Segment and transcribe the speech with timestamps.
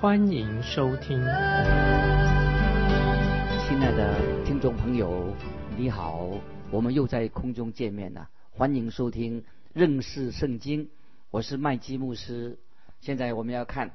[0.00, 1.18] 欢迎收听。
[3.68, 5.36] 亲爱的听众朋友，
[5.76, 6.26] 你好，
[6.70, 9.44] 我们又在空中见面了，欢迎收听
[9.74, 10.88] 认识圣经。
[11.30, 12.58] 我是麦基牧师。
[13.02, 13.90] 现在我们要看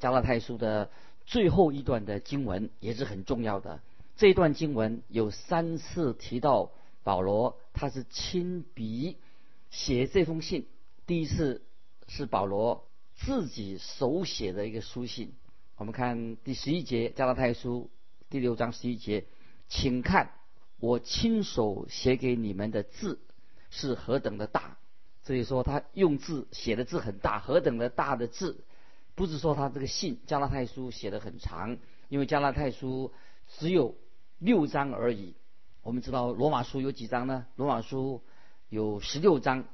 [0.00, 0.90] 加拉太书的
[1.24, 3.80] 最后一段的经文，也是很重要的。
[4.16, 6.72] 这段经文有三次提到
[7.04, 9.18] 保罗，他是亲笔
[9.70, 10.66] 写这封信。
[11.06, 11.62] 第一次
[12.08, 15.32] 是保罗自己手写的一个书信。
[15.76, 17.90] 我们看第十一节，加拉太书
[18.30, 19.24] 第六章十一节，
[19.68, 20.30] 请看
[20.78, 23.18] 我亲手写给你们的字
[23.70, 24.78] 是何等的大。
[25.22, 28.62] 所以说他用字写的字很大，何等的大的字，
[29.16, 31.76] 不是说他这个信加拉太书写的很长，
[32.08, 33.12] 因为加拉太书
[33.48, 33.96] 只有
[34.38, 35.34] 六章而已。
[35.82, 37.46] 我们知道罗马书有几章呢？
[37.56, 38.22] 罗马书
[38.68, 39.64] 有十六章，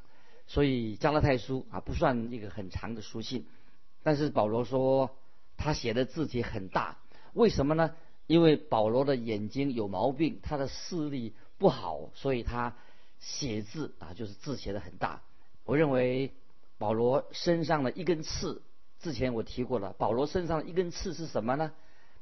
[0.47, 3.47] 所以加拉太书啊不算一个很长的书信。
[4.03, 5.15] 但是保罗说
[5.63, 6.97] 他写的字体很大，
[7.35, 7.95] 为什么呢？
[8.27, 12.75] 因为保罗的眼睛有毛病，他的视力不好，所以他
[13.19, 15.21] 写字啊就是字写的很大。
[15.65, 16.33] 我认为
[16.79, 18.63] 保罗身上的一根刺，
[19.01, 19.95] 之前我提过了。
[19.99, 21.73] 保罗身上的一根刺是什么呢？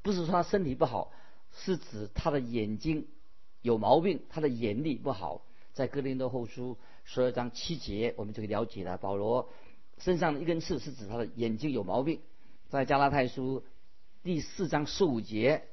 [0.02, 1.12] 不是说他身体不好，
[1.52, 3.06] 是指他的眼睛
[3.62, 5.42] 有毛病，他的眼力不好。
[5.74, 8.98] 在哥林多后书十二章七节，我们就可以了解了。
[8.98, 9.48] 保罗
[9.98, 12.20] 身上的一根刺是指他的眼睛有毛病。
[12.68, 13.64] 在加拉太书
[14.22, 15.64] 第四章十五节，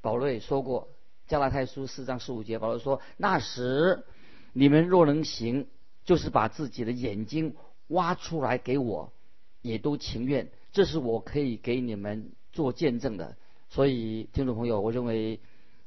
[0.00, 0.88] 保罗也说过。
[1.28, 4.04] 加拉太书四章十五节，保罗说：“那时
[4.52, 5.68] 你们若能行。”
[6.02, 7.54] 就是把自己的眼睛
[7.88, 9.12] 挖出来给我，
[9.60, 10.50] 也都情愿。
[10.72, 13.36] 这是我可以给你们做见证的。
[13.68, 15.38] 所以，听众朋友，我认为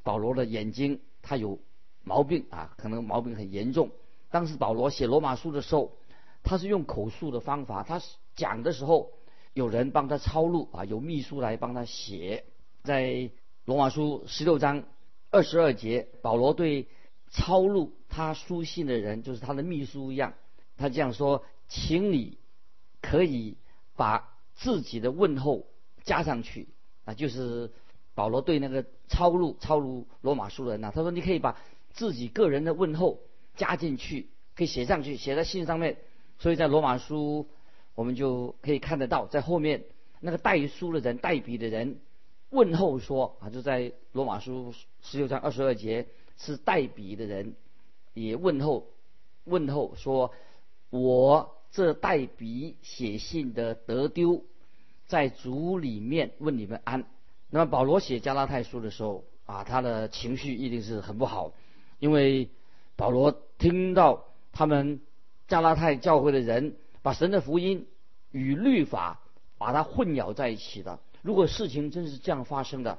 [0.02, 1.60] 保罗的眼睛他有
[2.04, 3.90] 毛病啊，可能毛病很严重。
[4.30, 5.98] 当时保罗写罗马书的时候，
[6.42, 8.02] 他是用口述的方法，他
[8.36, 9.12] 讲的时候
[9.54, 12.46] 有人帮他抄录啊，有秘书来帮他写。
[12.84, 13.32] 在
[13.66, 14.84] 罗马书十六章
[15.32, 16.88] 二十二节，保罗对。
[17.36, 20.36] 抄录他书信的人就是他的秘书一样，
[20.78, 22.38] 他这样说：“请你
[23.02, 23.58] 可以
[23.96, 25.66] 把自己的问候
[26.04, 26.68] 加上去
[27.06, 27.72] 啊，就是
[28.14, 31.58] 保罗对那个抄录抄录罗马书人呐，他说你可以把
[31.90, 33.22] 自己个人的问候
[33.56, 35.98] 加进去，可以写上去，写在信上面。
[36.38, 37.50] 所以在罗马书
[37.96, 39.84] 我们就可以看得到，在后面
[40.20, 42.00] 那个代书的人、代笔的人
[42.50, 47.54] 问候说啊，就在罗马书十六章二十二节。”是代笔的人
[48.16, 48.88] 也问候
[49.44, 50.34] 问候说
[50.90, 54.44] ：“我这代笔写信的得丢，
[55.06, 57.06] 在主里面问你们安。”
[57.52, 61.54] 那么保罗写加拉太书的时候啊，他的情绪一定是很不好，
[62.00, 62.50] 因为
[62.96, 65.00] 保罗听到他们
[65.48, 67.88] 加拉太教会的人把神的福音
[68.32, 69.22] 与律法
[69.60, 71.00] 把它混淆在一起的。
[71.22, 72.98] 如果事情真是这样发生的，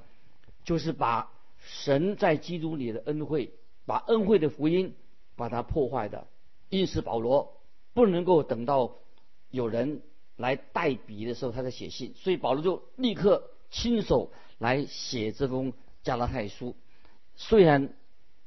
[0.62, 1.32] 就是把。
[1.66, 3.54] 神在基督里的恩惠，
[3.86, 4.94] 把恩惠的福音
[5.34, 6.26] 把它破坏的，
[6.68, 7.56] 因此保罗
[7.94, 8.96] 不能够等到
[9.50, 10.02] 有人
[10.36, 15.72] 来代笔的时候，他才写信，所以保罗就立刻亲手来写这封
[16.02, 16.76] 加拉太书。
[17.34, 17.94] 虽然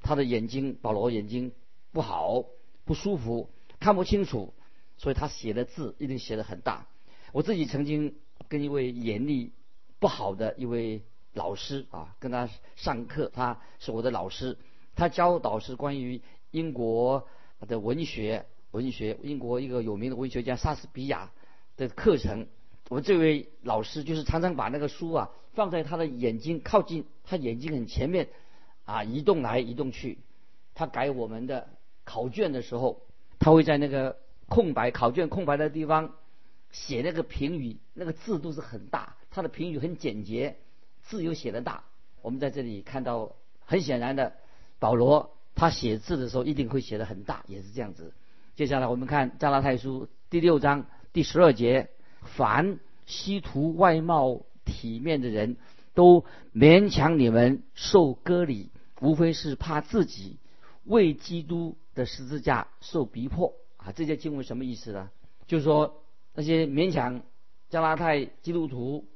[0.02, 1.52] 他的眼睛，保罗眼睛
[1.92, 2.44] 不好，
[2.86, 4.54] 不舒服，看不清楚，
[4.98, 6.88] 所以他写的字一定写的很大。
[7.32, 8.16] 我自己曾经
[8.48, 9.54] 跟一位眼力
[10.00, 11.04] 不好的一位。
[11.34, 14.58] 老师啊，跟他上课，他是我的老师，
[14.96, 16.20] 他教导是关于
[16.50, 17.28] 英国
[17.68, 21.32] 的文学，文学英国一个有名的文学家莎士比亚
[21.76, 22.48] 的课程。
[22.90, 28.30] 我们这位老师就是常常把那个书啊放在他的眼睛靠近他眼睛很前面
[28.86, 30.18] 啊移动来移动去。
[30.74, 31.70] 他改我们的
[32.04, 33.04] 考卷的时候，
[33.38, 34.18] 他会在那个
[34.48, 36.14] 空白考卷空白的地方
[36.72, 40.58] 写那个评语，那个字都是很大，他的评语很简洁。
[41.04, 41.86] 字又写的大，
[42.22, 44.34] 我们在这里看到，很显然的，
[44.78, 48.14] 保罗他写字的时候一定会写的很大，也是这样子。
[48.56, 51.90] 接下来我们看加拉太书第六章第十二节：
[52.22, 55.56] 凡希图外貌体面的人
[55.94, 60.38] 都勉强你们受割礼，无非是怕自己
[60.84, 63.54] 为基督的十字架受逼迫
[63.88, 63.94] 啊！
[63.96, 65.10] 这些经文什么意思呢？
[65.48, 66.04] 就是说
[66.34, 67.22] 那些勉强
[67.70, 69.08] 加拉太基督徒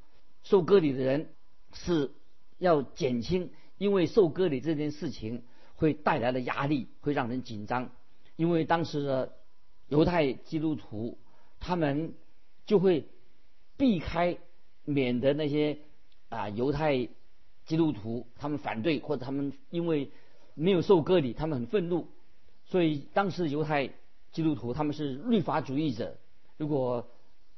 [0.44, 1.30] 受割礼的人。
[1.74, 2.12] 是
[2.58, 5.44] 要减轻因为受割礼这件事情
[5.78, 7.92] 会带来的压力，会让人紧张。
[8.36, 9.32] 因为当时的
[9.88, 11.18] 犹太基督徒，
[11.62, 12.14] 他们
[12.66, 13.08] 就会
[13.78, 14.38] 避开，
[14.84, 15.78] 免得那些
[16.28, 17.08] 啊犹太
[17.66, 20.12] 基督徒他们反对，或者他们因为
[20.56, 22.10] 没有受割礼，他们很愤怒。
[22.66, 23.92] 所以当时犹太
[24.32, 26.18] 基督徒他们是律法主义者。
[26.58, 27.10] 如果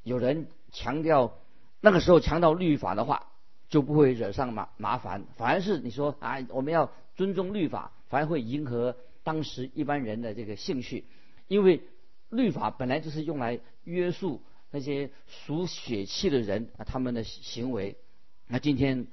[0.04, 1.38] 有人强调
[1.81, 3.28] 那个时候强调律法的话，
[3.70, 5.25] 就不会惹上麻麻烦。
[5.36, 11.06] 反而是你说啊，我们要尊重律法，反而会迎合当时一般人的这个兴趣。
[11.48, 11.81] 因为
[12.30, 14.42] 律法本来就是用来约束
[14.72, 17.98] 那些属血气的人啊，他们的行为。
[18.48, 19.08] 那今天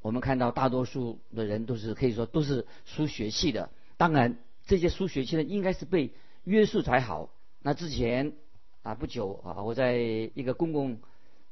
[0.00, 3.70] 我们看到大多数的人都是可以说都是属血气的。
[3.96, 6.12] 当然，这些属血气的应该是被
[6.46, 7.28] 约束才好。
[7.60, 8.32] 那之前
[8.82, 10.98] 啊不久啊，我在一个公共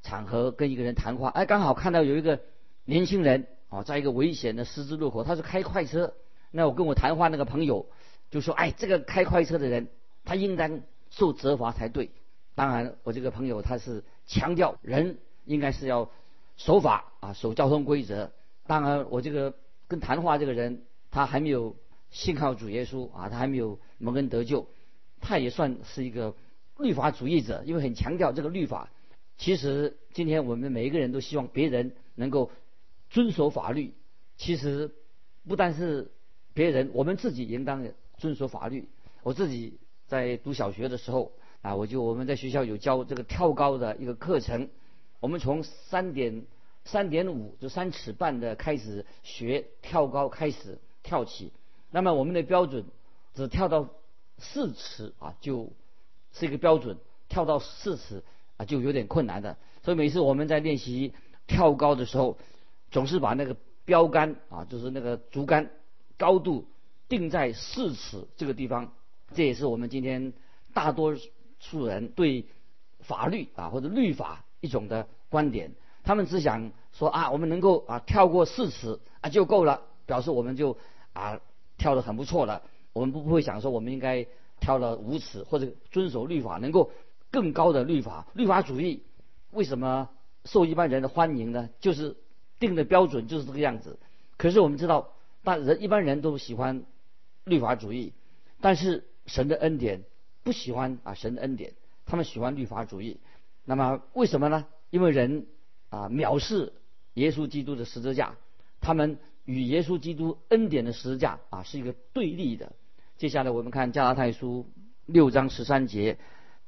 [0.03, 2.41] 场合跟一个人谈话，哎，刚好看到有一个
[2.85, 6.15] 年轻人啊，在一个危险的十字路口，他是开快车。
[6.51, 7.87] 那我跟我谈话那个朋友
[8.31, 9.89] 就说：“哎，这个开快车的人。”
[10.25, 10.81] 他应当
[11.11, 12.11] 受责罚才对。
[12.55, 16.11] 当然，我这个朋友他是强调人应该是要
[16.57, 18.33] 守法啊，守交通规则。
[18.67, 19.55] 当然，我这个
[19.89, 21.77] 跟谈话这个人他还没有
[22.11, 24.67] 信靠主耶稣啊，他还没有蒙恩得救，
[25.25, 26.35] 他也算是一个
[26.79, 28.91] 律法主义者，因为很强调这个律法。
[29.37, 32.51] 其实今天我们每一个人都希望别人能够
[33.11, 33.95] 遵守法律。
[34.37, 34.95] 其实
[35.49, 36.13] 不但是
[36.53, 37.85] 别人，我们自己应当
[38.19, 38.89] 遵守法律。
[39.23, 39.79] 我自己。
[40.07, 41.33] 在读小学的时候
[41.63, 44.69] 啊，我就我们在学校有教这个跳高的一个课程。
[45.19, 46.45] 我们从三点
[46.85, 51.53] 三点五就三尺半的开始学跳高，开始跳起。
[51.91, 52.85] 那么我们的标准
[53.33, 53.89] 只跳到
[54.39, 55.73] 四尺啊，就
[56.33, 56.99] 是一个标准。
[57.27, 58.23] 跳到四尺
[58.59, 59.57] 啊，就有点困难的。
[59.83, 61.15] 所以每次我们在练习
[61.47, 62.39] 跳高的时候，
[62.91, 65.71] 总是把那个标杆啊，就是那个竹竿
[66.17, 66.69] 高度
[67.09, 68.93] 定在四尺这个地方。
[69.35, 70.33] 这也是我们今天
[70.75, 71.17] 大多
[71.59, 72.47] 数人对
[73.01, 75.75] 法律啊或者律法一种的观点。
[76.05, 80.77] 他们只想说啊，我们能够啊跳过四尺啊就够了，表示我们就
[81.15, 81.41] 啊
[81.79, 82.63] 跳得很不错了。
[82.95, 84.27] 我们不不会想说我们应该
[84.59, 86.91] 跳了五尺或者遵守律法，能够
[87.31, 88.27] 更高的律法。
[88.33, 89.03] 律法主义
[89.51, 90.09] 为什么
[90.47, 91.69] 受一般人的欢迎呢？
[91.79, 92.17] 就是
[92.59, 93.99] 定的标准就是这个样子。
[94.39, 95.13] 可是我们知道，
[95.43, 96.87] 但人一般人都喜欢
[97.45, 98.15] 律法主义，
[98.63, 99.05] 但是。
[99.27, 100.05] 神的恩典
[100.43, 101.73] 不喜欢啊，神的恩典，
[102.05, 103.21] 他们喜欢律法主义。
[103.65, 104.67] 那么为什么呢？
[104.91, 105.47] 因为人
[105.89, 106.75] 啊藐视
[107.15, 108.37] 耶稣基督的十字架，
[108.83, 112.75] 他们与耶稣基督恩典的十字架啊是一个对立的。
[113.25, 114.67] 接下来我们看加拉太书
[115.07, 116.19] 六章十三节，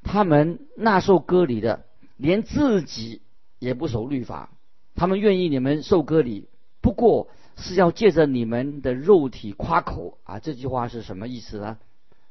[0.03, 1.85] 他们那受割礼的，
[2.17, 3.21] 连自己
[3.59, 4.49] 也不守律法，
[4.95, 6.49] 他们愿意你们受割礼，
[6.81, 10.39] 不过是要借着你们的肉体夸口啊。
[10.39, 11.77] 这句话是什么意思呢？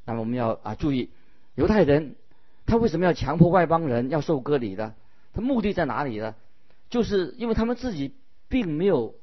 [0.05, 1.11] 那么我们要啊注意，
[1.53, 2.15] 犹太人
[2.65, 4.95] 他为什么要强迫外邦人要受割礼的？
[5.33, 6.33] 他目的在哪里呢？
[6.89, 8.15] 就是因为他们自己
[8.49, 9.13] 并没有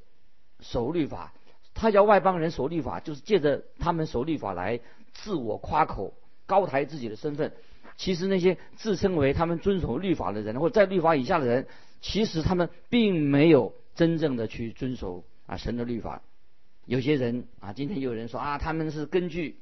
[0.61, 1.35] 守律法，
[1.75, 4.81] 他叫外邦人守律法，就是借着他们守律法来
[5.13, 6.15] 自我夸口、
[6.47, 7.53] 高抬自己的身份。
[7.97, 11.67] 其实那些自称为他们遵守律法的人，或者在律法以下的人，
[12.01, 16.23] 其实他们并没有真正的去遵守啊神的律法。
[16.87, 19.57] 有些人啊，今天有人说啊，他们是根据。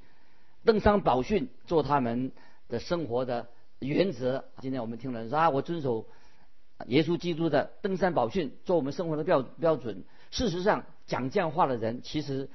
[0.62, 2.32] 登山宝训做他们
[2.68, 3.48] 的生活的
[3.78, 4.44] 原则。
[4.60, 6.04] 今天我们听了说啊，我遵守
[6.86, 10.04] 耶稣基督的登山宝训做我们生活的标标准。
[10.30, 12.48] 事实上，讲这样话的人，其实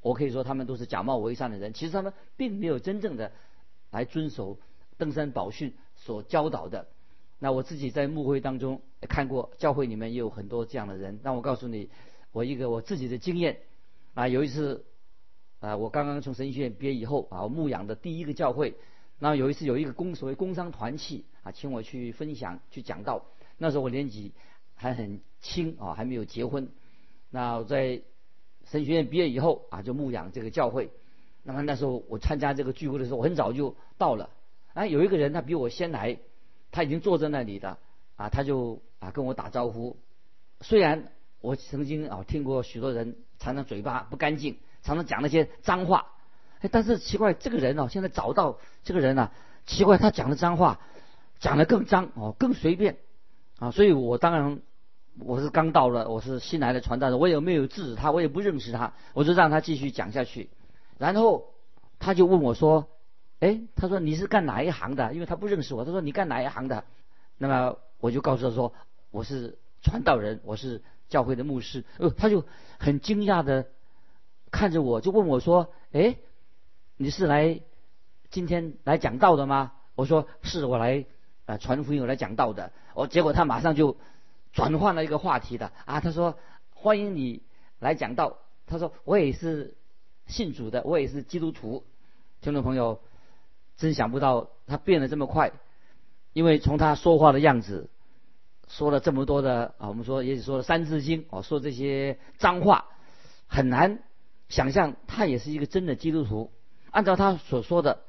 [0.00, 1.72] 我可以说他们都是假冒伪善的人。
[1.72, 3.32] 其实他们并没有真正的
[3.90, 4.58] 来遵守
[4.96, 6.86] 登山宝训所教导的。
[7.40, 11.18] 那我自己在牧会当中看过，教会里面也有很多这样的人。
[11.24, 11.90] 那我告诉你，
[12.30, 13.58] 我一个我自己的经验
[14.14, 14.84] 啊，有一次。
[15.58, 18.76] 啊，我刚刚从神学院毕业以后啊，我牧养的第一个教会，
[19.18, 23.24] 那有一次有一个工所谓工商团契啊，请我去分享去讲道。
[23.56, 24.32] 那时候我年纪
[24.74, 26.68] 还很轻啊，还没有结婚。
[27.30, 28.02] 那在
[28.64, 30.90] 神学院毕业以后啊，就牧养这个教会。
[31.42, 34.30] 那么那时候我参加这个聚会的时候，我很早就到了。
[34.74, 36.18] 哎，有一个人他比我先来，
[36.70, 37.78] 他已经坐在那里的
[38.16, 39.96] 啊，他就啊跟我打招呼。
[40.60, 44.58] 虽然我曾经啊听过许多人常常嘴巴不干净。
[44.82, 46.12] 常常讲那些脏话，
[46.60, 49.32] 哎，但是奇怪，这个人哦，现在找到这个人呢，
[49.66, 50.78] 奇怪，他讲的脏话
[51.40, 52.98] 讲的更脏哦，更随便
[53.58, 54.60] 啊，所以我当然
[55.18, 60.50] 我是刚到了，我是新来的传道人，我也没有制止他，我也不认识他，我就让他继续讲下去。
[60.98, 61.54] 然后
[61.98, 62.88] 他就问我说
[63.40, 65.14] ：“哎，他说你是干哪一行的？
[65.14, 66.84] 因为他不认识我，他说你干哪一行的？”
[67.38, 68.72] 那么我就告诉他说
[69.10, 72.44] ：“我是传道人，我是教会的牧师，呃，他就
[72.78, 73.66] 很惊讶的
[74.50, 76.16] 看着我，就问我说：“哎，
[76.96, 77.60] 你是来
[78.30, 81.06] 今天来讲道的吗？”我说：“是我来
[81.46, 83.96] 啊传福音，我来讲道的。”哦，结果他马上就
[84.56, 86.38] 转换了一个话题的啊，他说
[86.74, 87.42] ：“欢迎你
[87.78, 89.76] 来讲道。”他说：“我也是
[90.26, 91.84] 信主的，我也是基督徒。”
[92.40, 92.98] 听众朋友，
[93.76, 95.52] 真想不到他变得这么快，
[96.32, 97.90] 因为从他说话的样子。
[98.66, 102.86] 说了这么多的啊，我们说也许说了三字经哦，说这些脏话，
[103.46, 104.00] 很难
[104.48, 106.50] 想象他也是一个真的基督徒。
[106.90, 108.00] 按照他所说的，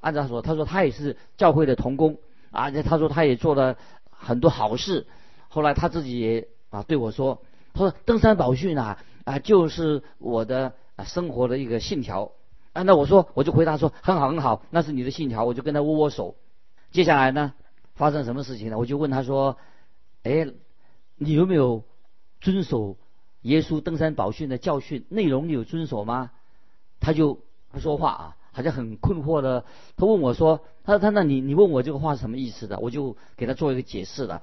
[0.00, 2.18] 按照他说，他说他也是教会的童工，
[2.50, 3.78] 而且他说他也做了
[4.10, 5.06] 很多好事。
[5.54, 7.42] 后来他自己也啊对我说，
[7.72, 12.32] 他说登山宝训啊啊就是我的啊生活的一个信条。
[12.72, 16.34] 啊，那我说我就回答说很好很好，那是你的信条，我就跟他握握手。
[16.90, 17.54] 接下来呢，
[17.94, 18.78] 发生什么事情呢？
[18.78, 19.56] 我就问他说。
[20.24, 20.48] 哎，
[21.18, 21.84] 你有没有
[22.40, 22.96] 遵守
[23.42, 25.48] 耶稣登山宝训的教训内容？
[25.48, 26.30] 你有遵守吗？
[26.98, 29.66] 他就不说话啊，好像很困惑的。
[29.98, 34.40] 他问我说：“他说他那你你问我这个话是什么意思的？”我就给他做一个解释了。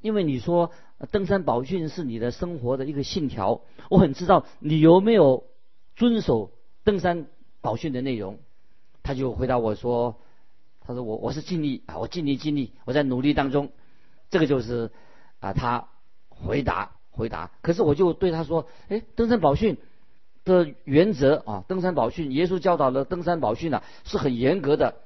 [0.00, 0.70] 因为你说
[1.10, 5.44] 登山宝训是你的生活的一个信条，我很知道你有没有
[5.96, 6.50] 遵守
[6.84, 7.26] 登山
[7.60, 8.38] 宝训的内容。
[9.02, 10.16] 他就回答我说
[10.86, 13.70] ：“他说我我是尽力啊，我尽力尽力，我在努力当中。”
[14.30, 14.90] 这个就是。
[15.40, 15.88] 啊，他
[16.28, 19.78] 回答回答，可是我就对他说：“哎，登山宝训
[20.44, 24.96] 的原则啊，登山宝训，耶稣教导的登山宝训呢，是很严格的。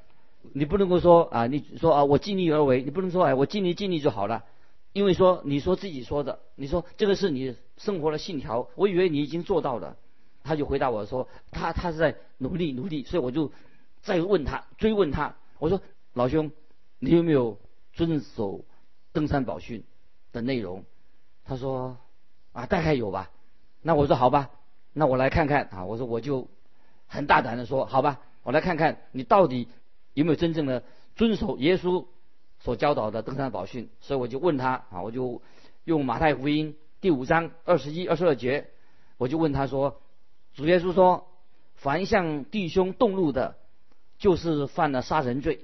[0.53, 4.43] 你不能够说啊，你说啊，我尽力而为，你不能说哎，我尽力尽力就好了。
[4.95, 9.99] 因为说你说自己说的，你说这个是你生活的信条，我以为你已经做到了。
[10.43, 13.53] 他就回答我说，他他是在努力努力，所以我就
[14.03, 15.81] 再问他追问他，我说
[16.13, 16.53] 老兄，
[16.99, 17.59] 你有没有
[17.93, 18.65] 遵守
[19.13, 19.85] 登山宝训？”
[20.33, 20.85] 的内容，
[21.45, 21.97] 他说
[22.53, 23.31] 啊，大概有吧。
[23.83, 24.51] 那我说好吧，
[24.93, 25.85] 那我来看看啊。
[25.85, 26.49] 我说我就
[27.07, 29.69] 很大胆的说，好吧，我来看看你到底
[30.13, 30.83] 有没有真正的
[31.17, 32.07] 遵守耶稣
[32.65, 33.91] 所教导的登山宝训。
[34.01, 35.43] 所以我就问他啊，我就
[35.85, 38.71] 用马太福音第五章二十一、二十二节，
[39.19, 40.01] 我就问他说，
[40.55, 41.29] 主耶稣说，
[41.77, 43.57] 凡向弟兄动怒的，
[44.19, 45.61] 就是犯了杀人罪。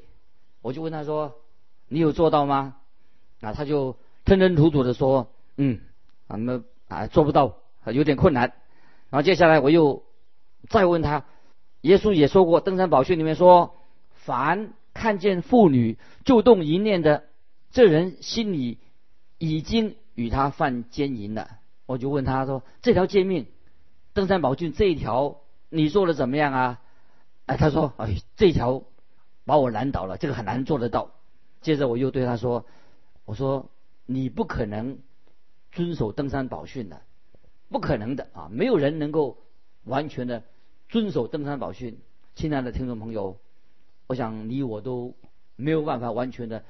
[0.61, 1.37] 我就问他说，
[1.89, 2.77] 你有做到吗？
[3.41, 3.97] 啊，他就。
[4.23, 5.81] 吞吞吐吐的说：“嗯，
[6.29, 8.53] 啊，那啊做不到，有点困难。”
[9.11, 10.05] 然后接下来我又
[10.69, 11.25] 再问他，
[11.81, 13.75] 耶稣也说过，《登山宝训》里面说
[14.13, 17.25] ：“凡看见妇女就动淫念的，
[17.71, 18.79] 这人心里
[19.39, 23.45] 已经与他犯奸淫了。”我就问他说：“这条诫命，
[24.13, 26.81] 《登山宝训》这一条，你做的怎么样啊？”
[27.47, 28.85] 哎，他说：“哎，这条
[29.45, 31.13] 把我难倒了，这个很难做得到。”
[31.63, 32.67] 接着我又对他说
[33.25, 33.71] ：“我说。”
[34.13, 34.99] 你不可能
[35.71, 37.03] 遵守登山宝训的，
[37.69, 38.49] 不可能的啊！
[38.51, 39.39] 没有人能够
[39.85, 40.43] 完全的
[40.89, 42.01] 遵守登山宝训。
[42.35, 43.39] 亲爱的听众朋友，
[44.11, 45.15] 我想你我都
[45.55, 46.65] 没有办法完全的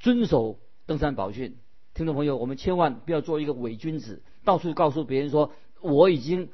[0.00, 1.58] 遵守登山宝训。
[1.92, 5.52] 听众朋友，我们千万不要做一个伪君子，到处告诉别人说
[5.82, 6.48] 我已经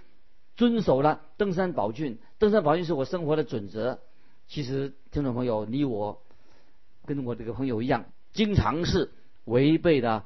[0.57, 4.01] 遵守了登山宝训，登山宝训是我生活的准则。
[4.49, 6.21] 其实，听众朋友，你我
[7.07, 9.13] 跟我这个朋友一样，经常是。
[9.45, 10.25] 违背的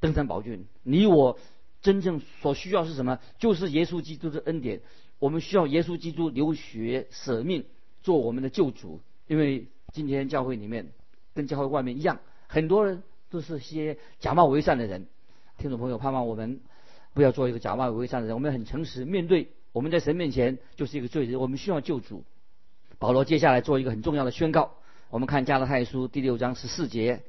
[0.00, 1.38] 登山宝训，你我
[1.82, 3.18] 真正所需要是什么？
[3.38, 4.82] 就是耶稣基督的恩典。
[5.18, 7.66] 我们需要耶稣基督流血舍命
[8.02, 9.00] 做我们的救主。
[9.26, 10.92] 因为今天教会里面
[11.34, 15.06] 跟教会外面一样，很多人都是些假冒伪善的人。
[15.58, 16.60] 听众朋友，盼望我们
[17.14, 18.34] 不要做一个假冒伪善的人。
[18.34, 21.40] 我们很诚实面对，我们在神面前就是一个罪人。
[21.40, 22.24] 我们需要救主。
[22.98, 24.72] 保罗接下来做一个很重要的宣告。
[25.10, 27.22] 我们看加拉太书第六章十四节。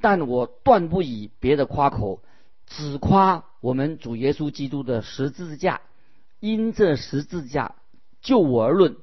[0.00, 2.22] 但我断不以别的夸口，
[2.66, 5.80] 只夸我们主耶稣基督的十字架。
[6.38, 7.76] 因这十字架，
[8.20, 8.96] 就我而论，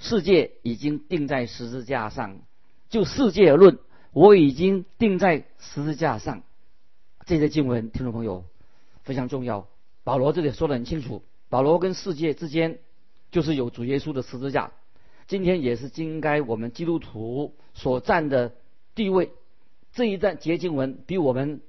[0.00, 2.40] 世界已经定在十字架上；
[2.88, 3.78] 就世界而论，
[4.12, 6.42] 我已经定在十字架上。
[7.26, 8.44] 这些经文，听众朋友
[9.02, 9.68] 非常重要。
[10.02, 12.78] 保罗这里说的很清楚：保罗跟世界之间，
[13.30, 14.72] 就是有主耶稣的十字架。
[15.28, 18.54] 今天也是应该我们基督徒所占的
[18.94, 19.30] 地位。
[19.92, 21.60] 这一段结经文比我们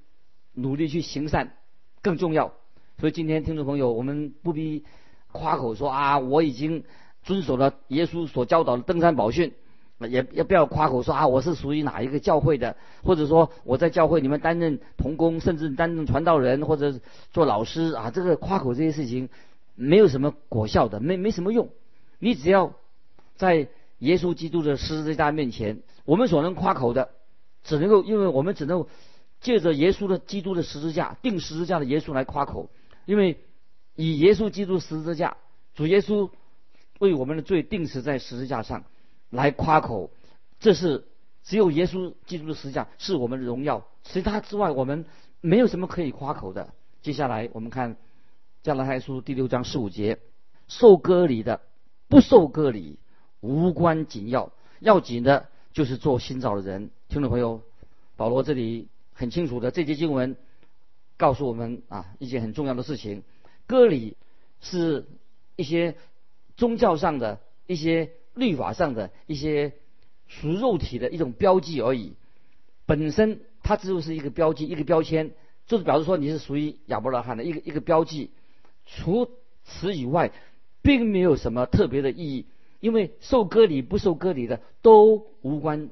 [0.54, 1.58] 努力去行善
[2.02, 2.54] 更重要，
[2.98, 4.86] 所以今天听众朋友，我们不必
[5.32, 6.86] 夸口说啊，我已经
[7.24, 9.54] 遵守了耶稣所教导的登山宝训，
[10.00, 17.00] 也也不要夸口说啊，我是属于哪一个教会的，或者说我在教会里面担任童工，甚至担任传道人或者
[17.32, 19.30] 做老师啊，这个夸口这些事情
[19.76, 21.70] 没有什么果效的，没没什么用。
[22.20, 22.74] 你只要
[23.36, 23.68] 在
[24.00, 27.10] 耶稣基督的十字架面前，我们所能夸口的。
[27.64, 28.88] 只能够，因为我们只能
[29.40, 32.72] 借着耶稣的基督的十字架，定十字架的耶稣来夸口。
[33.06, 33.38] 因为
[33.96, 35.38] 以耶稣基督十字架，
[35.76, 36.32] 主耶稣
[37.02, 38.84] 为我们的罪定死在十字架上
[39.32, 40.12] 来夸口，
[40.60, 41.08] 这是
[41.44, 45.06] 只有耶稣基督的十字架是我们的荣耀，其他之外我们
[45.42, 46.76] 没有什么可以夸口的。
[47.02, 47.98] 接下来我们看
[48.62, 50.20] 加拉太书第六章十五节，
[50.68, 51.62] 受割礼的
[52.08, 53.00] 不受割礼
[53.40, 56.92] 无关紧要，要紧的就是做新造的人。
[57.10, 57.64] 听众朋友，
[58.16, 60.38] 保罗这里很清楚的这节经文
[61.18, 63.24] 告诉我们啊一件很重要的事情：
[63.66, 64.18] 割礼
[64.60, 65.08] 是
[65.56, 65.96] 一些
[66.62, 69.74] 宗教上的一些律法上的一些
[70.28, 72.14] 属肉体的一种标记而已，
[72.86, 75.32] 本身它只有是一个标记，一个标签。
[75.66, 78.30] 就是表示说你是属于亚伯拉罕的一个一个标记，
[78.86, 79.32] 除
[79.64, 80.32] 此以外，
[80.84, 82.46] 并没有什么特别的意义。
[82.80, 85.90] 因为受割礼不受割礼的都无关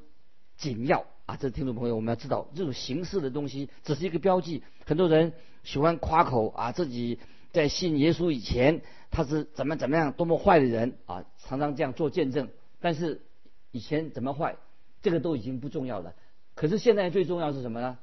[0.56, 1.36] 紧要啊！
[1.36, 4.62] 这听众朋友，我们要知道这种形式的东西只是一个标记。
[4.86, 5.34] 很多人
[5.64, 7.18] 喜欢夸口啊，自己
[7.52, 12.50] 在信耶稣以前他是怎么怎么样多么坏的人啊，常常这样做见证。
[12.80, 13.22] 但是
[13.72, 14.58] 以前怎么坏，
[15.02, 16.16] 这个都已经不重要了。
[16.56, 17.98] 可是现在最重要是什么呢？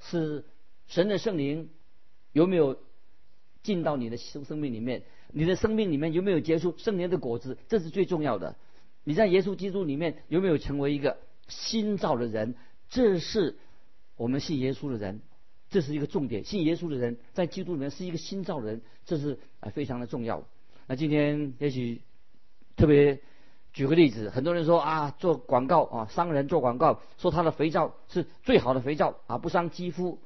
[0.00, 0.44] 是。
[0.86, 1.70] 神的圣灵
[2.32, 2.76] 有没有
[3.62, 5.04] 进到你的生生命里面？
[5.32, 7.56] 你的生命里面有没有结出圣灵的果子？
[7.68, 8.56] 这是最重要的。
[9.04, 12.56] 你在耶稣基督里面有没有成为一个新造的人？
[12.88, 13.56] 这是
[14.16, 15.20] 我们信耶稣的人，
[15.70, 16.44] 这是一个重点。
[16.44, 20.42] 信耶稣的人在基督里面是一个新造人，这是啊非常的重要。
[20.86, 22.02] 那今天也许
[22.76, 23.20] 特别
[23.72, 30.18] 举个例子，很多人说啊，做广告啊，商人做广告说他的肥皂是最好的肥皂啊，不伤肌肤。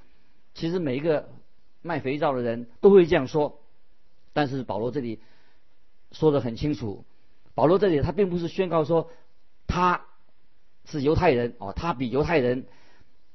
[0.55, 1.29] 其实每一个
[1.83, 3.61] 卖肥皂的人都会这样说，
[4.33, 5.21] 但是保罗这里
[6.13, 7.05] 说的很清楚。
[7.55, 9.11] 保罗这里他并不是宣告说
[9.67, 10.07] 他
[10.87, 12.67] 是犹太人哦，他比犹太人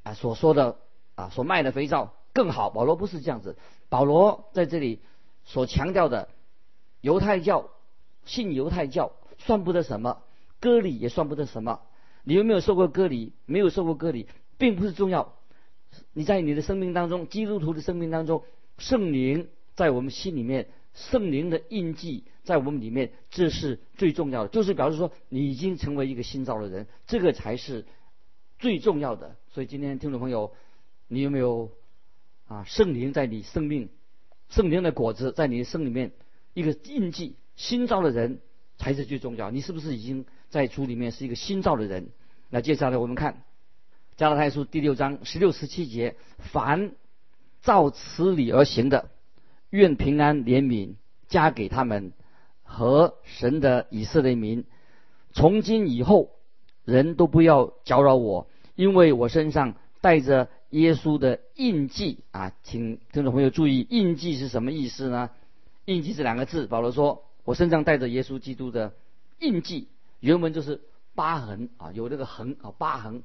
[0.03, 0.79] 啊所说的
[1.19, 2.69] 啊所卖的肥皂更好。
[2.69, 3.57] 保罗不是这样子。
[3.89, 5.01] 保罗在这里
[5.43, 6.29] 所强调的
[7.01, 7.69] 犹太教
[8.25, 10.21] 信犹太教算不得什么，
[10.59, 11.81] 割礼也算不得什么。
[12.23, 13.33] 你有没有受过割礼？
[13.45, 15.33] 没有受过割礼，并不是重要。
[16.13, 18.43] 你在你的生命当中，基督徒的生命当中，
[18.77, 27.85] 圣灵在我们心里面，圣灵的印记在我们里面，这是最重要的，就是表示说你已经成为一个新造的人，这个才是
[28.59, 29.37] 最重要的。
[29.51, 30.53] 所以今天听众朋友，
[31.09, 31.71] 你有没有
[32.47, 32.63] 啊？
[32.65, 33.89] 圣灵在你生命，
[34.47, 36.11] 圣灵的果子在你的生里面，
[36.53, 38.39] 一个印记，新造的人
[38.77, 39.49] 才是最重要。
[39.49, 42.09] 你是不是已经在主里面是一个新造的人？
[42.49, 43.43] 那接下来我们看。
[44.17, 46.91] 加拉太书第六章十六十七节：凡
[47.61, 49.09] 照此理而行的，
[49.71, 50.95] 愿平安怜悯
[51.27, 52.11] 加给他们
[52.61, 54.65] 和神的以色列民。
[55.31, 56.29] 从今以后，
[56.85, 62.53] 人都不要搅扰我，因为我身上带着耶稣的印记啊！
[62.63, 65.31] 请听众朋友注意，印记是什么意思呢？
[65.85, 68.93] 印记这两个字，保罗说我身上带着耶稣基督的
[69.39, 69.87] 印记，
[70.19, 70.81] 原文就是
[71.15, 73.23] 疤痕啊，有这个痕啊，疤痕。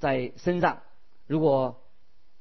[0.00, 0.82] 在身上，
[1.28, 1.80] 如果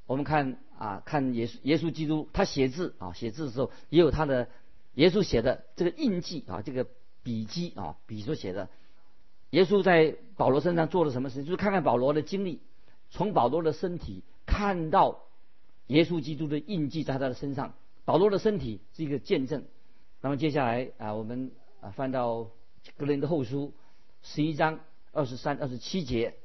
[0.08, 4.50] 我们看啊，看耶稣耶稣基督，他写字啊，写字的时候也有他的
[4.96, 6.88] 耶稣写的这个印记啊，这个
[7.22, 8.70] 笔迹啊，笔所写的。
[9.52, 11.46] 耶稣在保罗身上做了什么事情？
[11.46, 12.62] 就是看看保罗的经历，
[13.12, 15.24] 从保罗的身体看到
[15.88, 17.74] 耶稣基督的印记在他的身上。
[18.04, 19.64] 保罗的身体是一个见证。
[20.20, 22.50] 那么接下来啊，我们啊翻到
[22.98, 23.74] 格林的后书
[24.22, 24.82] 十一章
[25.14, 26.36] 二十三、二十七节。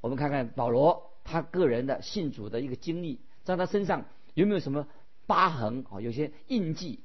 [0.00, 4.88] 我们看看保罗他个人的信主的一个经历，在他身上有没有什么
[5.26, 6.00] 疤痕啊？
[6.00, 7.00] 有些印记，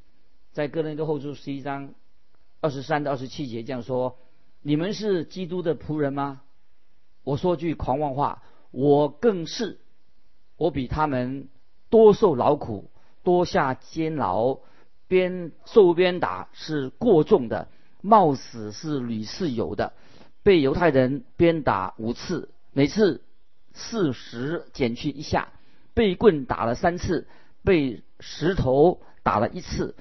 [0.53, 1.93] 在个人的后书十一章
[2.61, 4.17] 二十三到二十七节这样说：
[4.61, 6.43] 你们是基督的仆人吗？
[7.23, 9.79] 我说句狂妄话，我更是，
[10.57, 11.49] 我比他们
[11.89, 12.89] 多受劳苦，
[13.23, 14.59] 多下监牢，
[15.07, 17.67] 鞭受鞭打是过重的，
[18.01, 19.93] 冒死是屡次有的，
[20.43, 22.49] 被犹太人鞭打五次。
[22.71, 23.21] 每次
[23.73, 25.49] 四十减去一下，
[25.93, 27.27] 被棍打了三次，
[27.63, 29.95] 被石头打了一次，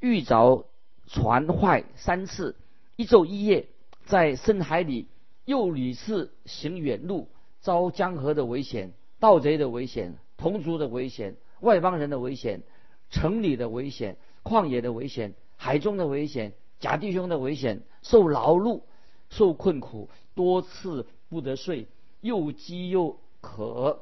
[0.00, 0.66] 遇着
[1.06, 2.56] 船坏三次，
[2.96, 3.68] 一昼一夜
[4.04, 5.08] 在深海里
[5.44, 7.28] 又屡次行远路，
[7.60, 12.62] 遭江河的危险、盗贼的危险、同族的危险、外邦人的危险、
[13.10, 18.82] 城里的危险、旷野的危险、海中的危险、假弟兄的危险，受劳碌、
[19.30, 21.86] 受困苦，多次不得睡。
[22.20, 24.00] 又饥又渴，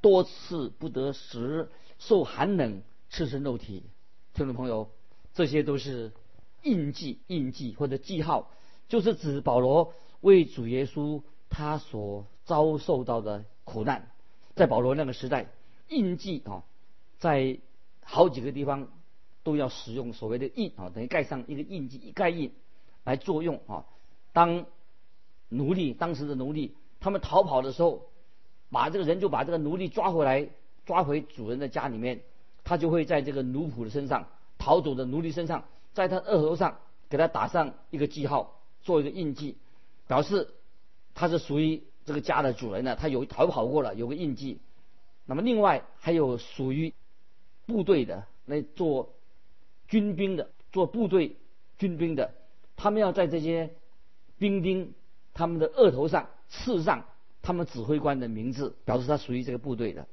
[0.00, 1.68] 多次不得食，
[1.98, 3.82] 受寒冷，赤身肉体。
[4.34, 4.88] 听众朋友，
[5.32, 6.12] 这些都是
[6.62, 8.52] 印记、印记或者记号，
[8.88, 14.13] 就是指保罗为主耶稣他所遭受到的苦难。
[14.54, 15.46] 在保罗那个时代，
[15.88, 16.62] 印记啊，
[17.18, 17.58] 在
[18.02, 18.88] 好几个地方
[19.42, 22.52] 都要使用所谓的印啊，等于盖上一个印记一、盖印
[23.04, 23.84] 来作用啊。
[24.32, 24.66] 当
[25.48, 28.06] 奴隶当时的奴隶他们逃跑的时候，
[28.70, 30.48] 把这个人就把这个奴隶抓回来，
[30.86, 32.22] 抓回主人的家里面，
[32.64, 39.56] 他就会在这个奴仆的身上逃走的奴隶身上，在他额头上给他打上一个记号，做一个印记，
[40.06, 40.54] 表示
[41.14, 44.58] 他是属于这个家的主人呢，他有逃跑过了，有个印记。
[45.26, 46.92] 那么另外还有属于
[47.66, 49.14] 部队的那做
[49.88, 51.36] 军兵的，做部队
[51.78, 52.34] 军兵的，
[52.76, 53.70] 他们要在这些
[54.38, 54.92] 兵丁
[55.32, 57.06] 他们的额头上刺上
[57.40, 60.06] 他们指挥官的名字，表示他属于这个部队的。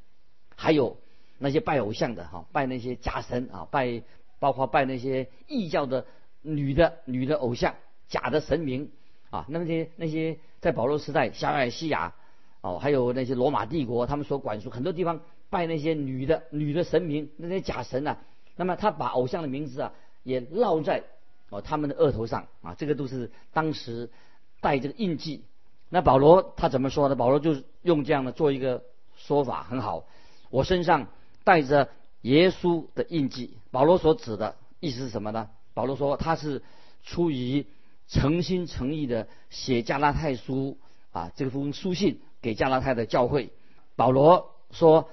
[0.55, 0.97] 还有
[1.39, 4.03] 那些拜偶像的哈，拜那些假神啊，拜
[4.39, 6.05] 包括拜那些异教的
[6.41, 7.75] 女的女的偶像、
[8.07, 8.91] 假的神明
[9.29, 12.13] 啊，那些那些在保罗时代，小亚细亚。
[12.61, 18.19] 哦，还有那些罗马帝国，他们所管束很多地方拜那些女的女的神明，那些假神啊。
[18.55, 21.03] 那么他把偶像的名字啊也烙在
[21.49, 24.11] 哦他们的额头上啊，这个都是当时
[24.59, 25.43] 带这个印记。
[25.89, 27.15] 那保罗他怎么说呢？
[27.15, 28.83] 保罗就用这样的做一个
[29.15, 30.05] 说法，很好。
[30.51, 31.07] 我身上
[31.43, 31.89] 带着
[32.21, 33.57] 耶稣的印记。
[33.71, 35.49] 保罗所指的意思是什么呢？
[35.73, 36.61] 保罗说他是
[37.01, 37.65] 出于
[38.11, 40.77] 诚心诚意的写加拉太书
[41.11, 42.19] 啊，这封书信。
[42.43, 43.51] 给加拉太的教会，
[43.95, 45.11] 保罗说：“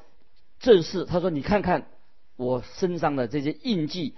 [0.61, 1.87] 这是他说，你看看
[2.37, 4.15] 我身上的这些印记，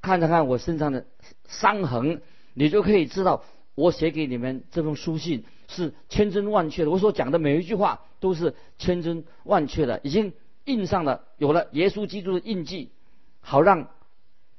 [0.00, 1.04] 看看看我身上的
[1.48, 2.22] 伤痕，
[2.54, 3.42] 你就可以知道
[3.74, 6.90] 我写给你们这封书信是千真万确的。
[6.92, 10.32] 我所讲的每一句话都是千真万确的，已经
[10.64, 12.92] 印上了，有了耶稣基督的印记，
[13.40, 13.88] 好让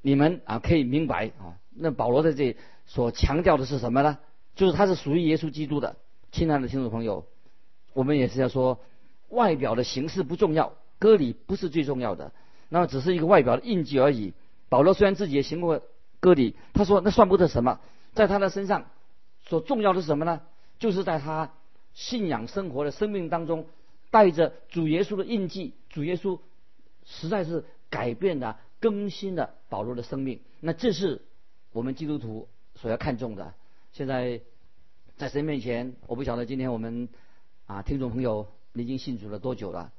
[0.02, 1.56] 你们啊可以明白啊。
[1.74, 4.20] 那保罗在这里所强调的是什么呢？
[4.56, 5.96] 就是他是属于耶稣基督的。
[6.32, 7.26] 亲爱的听众朋友。”
[7.94, 8.80] 我们也是要说，
[9.30, 12.32] 外表的形式不重要，割礼不是最重要的，
[12.70, 14.34] 那么只是一个外表的印记而已。
[14.68, 15.80] 保罗虽然自己也行过
[16.20, 17.80] 割礼，他说那算不得什么，
[18.16, 18.86] 在他的身上
[19.46, 20.42] 所重要的是什么呢？
[20.80, 21.54] 就是在他
[21.94, 23.68] 信仰生活的生命当中，
[24.10, 26.40] 带着主耶稣的印记，主耶稣
[27.06, 30.40] 实在是改变了、更新了保罗的生命。
[30.60, 31.22] 那这是
[31.72, 33.54] 我们基督徒所要看重的。
[33.92, 34.42] 现在
[35.18, 37.10] 在神面前，我不晓得今天我们。
[37.66, 39.94] 啊，听众朋友，你已经信主了多久了？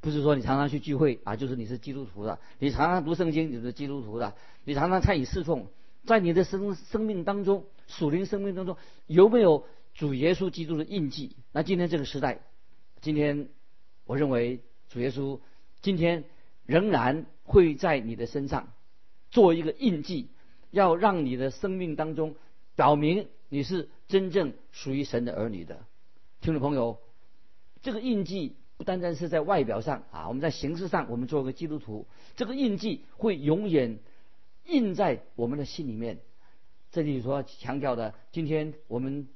[0.00, 4.32] 不是说你常常去聚会啊，就是你是基督徒的；你常常读圣经，你是基督徒的；
[4.64, 5.66] 你常常参与侍奉，
[6.06, 11.36] 在你的生生命当中，属灵生命当中有没有主耶稣基督的印记？
[11.52, 12.40] 那今天这个时代，
[13.02, 13.50] 今天
[14.06, 15.38] 我认为主耶稣
[15.82, 16.24] 今天
[16.64, 18.72] 仍然会在你的身上
[19.30, 20.30] 做一个印记，
[20.72, 22.34] 要让你的生命当中
[22.74, 25.84] 表明你是真正属于神的儿女的。
[26.40, 26.98] 听众朋友，
[27.82, 33.98] 这个印记不单单是在外表上啊，我们在形式上，我们做个基督徒，这个印记会永远
[34.66, 36.18] 印在我们的心里面。
[36.90, 39.28] 这里所强调的，今天我们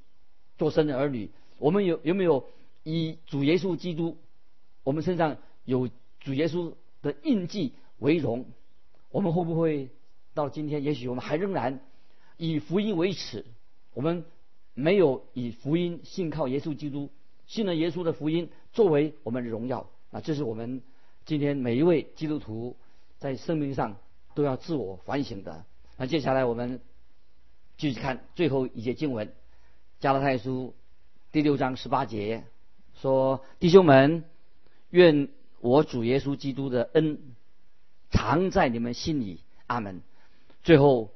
[0.59, 2.49] 做神的儿女，我们有有没有
[2.83, 4.16] 以主耶稣基督，
[4.85, 5.88] 我们身上有
[6.20, 6.72] 主耶稣
[7.03, 8.46] 的印记为荣？
[9.11, 9.90] 我们会不会
[10.37, 11.81] 到今天，也许我们还仍然
[12.37, 13.44] 以福音为耻？
[13.92, 14.25] 我们。
[14.79, 17.09] 没有以福音信靠耶稣基督，
[17.46, 20.20] 信了耶稣的福音作为我们的荣耀啊！
[20.20, 20.83] 这是我们
[21.25, 22.77] 今天每一位基督徒
[23.16, 23.96] 在生命上
[24.35, 25.64] 都要自我反省的。
[25.96, 26.83] 那接下来我们
[27.79, 29.29] 继续看最后一节经文，
[29.99, 30.75] 《加拉太书》
[31.33, 32.44] 第六章十八节
[33.01, 34.25] 说：“弟兄们，
[34.90, 37.18] 愿我主耶稣基督的恩
[38.11, 40.03] 藏在你们心里。”阿门。
[40.66, 41.12] 最后，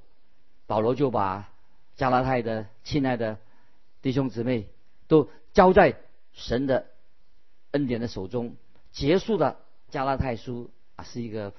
[0.68, 1.52] 保罗就把
[1.96, 3.36] 加拉太的亲爱的。
[4.00, 4.68] 弟兄姊妹
[5.08, 5.96] 都交在
[6.32, 6.86] 神的
[7.72, 8.54] 恩典的手中，
[8.92, 9.56] 结束的
[9.88, 11.52] 加拉太书啊，是一个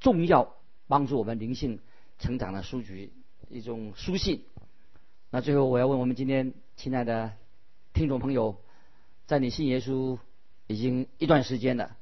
[0.00, 0.54] 重要
[0.88, 1.80] 帮助我们灵性
[2.18, 3.12] 成长的书局，
[3.50, 4.46] 一种书信。
[5.28, 7.32] 那最后我要问我们今天亲爱的
[7.92, 8.56] 听众朋友，
[9.26, 10.18] 在你信耶稣
[10.66, 11.94] 已经一段时间了，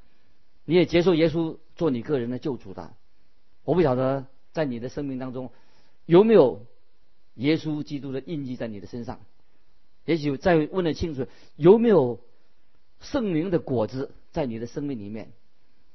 [0.64, 2.94] 你也接受耶稣做你个人的救主的，
[3.64, 5.50] 我不晓得在你的生命当中
[6.06, 6.66] 有没有
[7.34, 9.20] 耶稣基督的印记在你的身上。
[10.04, 12.18] 也许再问的清楚，有没有
[13.00, 15.32] 圣灵的果子在你的生命里面？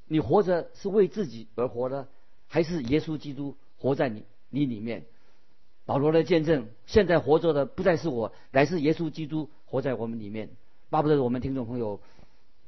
[0.08, 2.08] 你活着是为自己而活的，
[2.48, 5.06] 还是耶稣基督活在你你里面？
[5.86, 10.50] 保罗的见证，现在活着的不再是我，乃是耶稣基督活在我们里面。
[10.90, 12.00] 巴不得我们听众朋友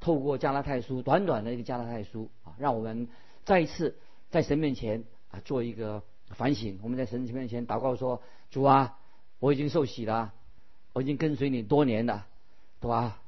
[0.02, 3.08] 透过加拉太书短短的一个加拉太书啊，让我们
[3.46, 3.96] 再一次
[4.30, 6.80] 在神面前啊做一个反省。
[6.84, 8.98] 我们在神面前祷告说：“主啊，
[9.40, 10.34] 我已经受洗了。”
[10.92, 12.26] 我已经跟随你多年了，
[12.82, 13.22] 对吧？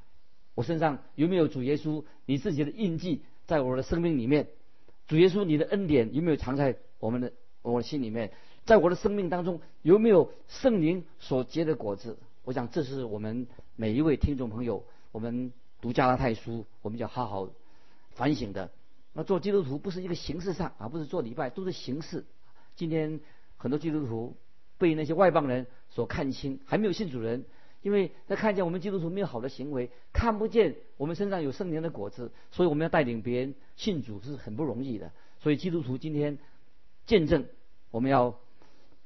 [0.56, 4.48] 我身上有没有主耶稣你自己的印记在我的生命里面？
[5.06, 8.32] 主耶稣你的恩典有没有藏在我们的我的心里面，
[8.66, 12.18] 在我的生命当中有没有圣灵所结的果子？
[12.42, 17.48] 我想这是我们每一位听众朋友，我们读加拉太书，我们要好好
[18.10, 18.70] 反省的。
[19.14, 22.24] 那做基督徒不是一个形式上，而不是做礼拜，都是形式。
[22.76, 23.20] 今天
[23.56, 24.36] 很多基督徒
[24.78, 27.44] 被那些外邦人所看清，还没有信主人，
[27.82, 35.12] 因为他看见我们基督徒没有好的行为，看不见我们身上有圣灵的果子，所以我们要带领别人信主是很不容易的。
[35.40, 36.38] 所以基督徒今天
[37.04, 37.44] 见证，
[37.90, 38.38] 我们要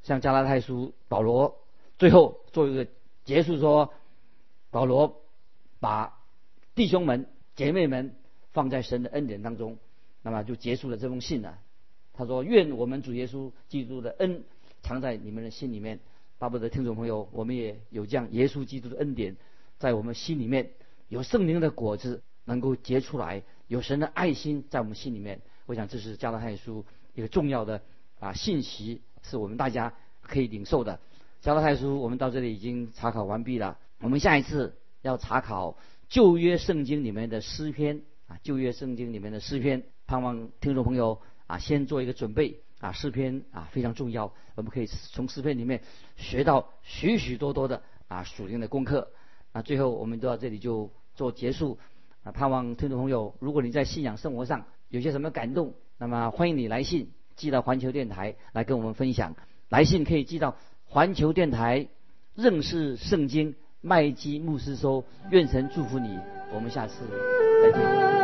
[0.03, 1.59] 像加拉太书保罗
[1.99, 2.87] 最后做一个
[3.25, 3.92] 结束说，
[4.71, 5.23] 保罗
[5.81, 6.21] 把
[6.77, 8.14] 弟兄们姐妹们
[8.53, 9.79] 放在神的恩典当中。
[10.26, 11.56] 那么就结束了这封信了。
[12.12, 14.42] 他说：“愿我们主耶稣基督的恩
[14.82, 16.00] 藏在你们的心里面。”
[16.36, 19.36] 巴不得听众朋友，我们也有这样耶稣基督的恩典
[19.78, 20.72] 在我们心里面，
[21.08, 25.40] 有圣灵的果子能够结出来，有神的爱心在我们心里面。
[25.66, 26.84] 我想这是加拉太书
[27.14, 27.80] 一个重要的
[28.18, 30.98] 啊信息，是我们大家可以领受的。
[31.40, 33.78] 加拉太书我们到这里已经查考完毕了。
[34.00, 39.84] 我们下一次要查考旧约圣经里面的诗篇啊，旧约圣经里面的诗篇。
[40.07, 45.83] 盼望听众朋友啊，先做一个准备啊，诗篇啊非常重要，我们可以从诗篇里面
[46.16, 49.11] 学到许许多多的啊属灵的功课。
[49.53, 51.79] 啊，最后我们到这里就做结束
[52.23, 59.35] 啊，盼望听众朋友，如果你在信仰生活上有些什么感动，那么欢迎你来信寄到环球电台来跟我们分享。
[59.69, 61.88] 来信可以寄到环球电台
[62.35, 65.05] 认识圣经麦基牧师收。
[65.31, 66.19] 愿神祝福你，
[66.55, 66.97] 我们下次
[67.62, 68.15] 再见。